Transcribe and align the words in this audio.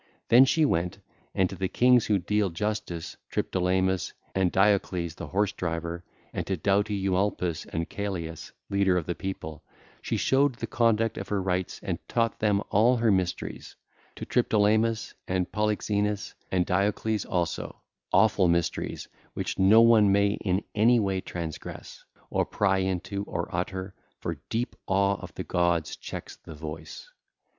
Then 0.29 0.45
she 0.45 0.65
went, 0.65 0.97
and 1.35 1.47
to 1.51 1.55
the 1.55 1.67
kings 1.67 2.07
who 2.07 2.17
deal 2.17 2.49
justice, 2.49 3.17
Triptolemus 3.29 4.13
and 4.33 4.51
Diocles, 4.51 5.13
the 5.13 5.27
horse 5.27 5.51
driver, 5.51 6.03
and 6.33 6.47
to 6.47 6.57
doughty 6.57 6.95
Eumolpus 6.95 7.67
and 7.67 7.87
Celeus, 7.87 8.51
leader 8.71 8.97
of 8.97 9.05
the 9.05 9.13
people, 9.13 9.61
she 10.01 10.17
showed 10.17 10.55
the 10.55 10.65
conduct 10.65 11.19
of 11.19 11.27
her 11.27 11.39
rites 11.39 11.79
and 11.83 11.99
taught 12.09 12.39
them 12.39 12.63
all 12.71 12.97
her 12.97 13.11
mysteries, 13.11 13.75
to 14.15 14.25
Triptolemus 14.25 15.13
and 15.27 15.51
Polyxeinus 15.51 16.33
and 16.51 16.65
Diocles 16.65 17.23
also,—awful 17.23 18.47
mysteries 18.47 19.07
which 19.35 19.59
no 19.59 19.81
one 19.81 20.11
may 20.11 20.29
in 20.43 20.63
any 20.73 20.99
way 20.99 21.21
transgress 21.21 22.03
or 22.31 22.43
pry 22.43 22.79
into 22.79 23.21
or 23.25 23.47
utter, 23.55 23.93
for 24.19 24.41
deep 24.49 24.75
awe 24.87 25.17
of 25.21 25.35
the 25.35 25.43
gods 25.43 25.95
checks 25.95 26.37
the 26.37 26.55
voice. 26.55 27.07